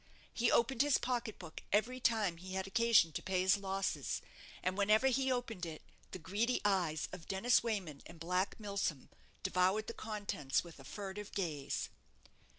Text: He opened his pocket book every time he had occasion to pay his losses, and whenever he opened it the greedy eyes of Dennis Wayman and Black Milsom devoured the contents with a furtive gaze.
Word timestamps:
He 0.33 0.49
opened 0.49 0.81
his 0.81 0.97
pocket 0.97 1.37
book 1.37 1.61
every 1.71 1.99
time 1.99 2.37
he 2.37 2.55
had 2.55 2.65
occasion 2.65 3.11
to 3.11 3.21
pay 3.21 3.41
his 3.41 3.55
losses, 3.55 4.19
and 4.63 4.75
whenever 4.75 5.05
he 5.09 5.31
opened 5.31 5.63
it 5.63 5.83
the 6.09 6.17
greedy 6.17 6.59
eyes 6.65 7.07
of 7.11 7.27
Dennis 7.27 7.61
Wayman 7.61 8.01
and 8.07 8.19
Black 8.19 8.59
Milsom 8.59 9.11
devoured 9.43 9.85
the 9.85 9.93
contents 9.93 10.63
with 10.63 10.79
a 10.79 10.83
furtive 10.83 11.31
gaze. 11.33 11.89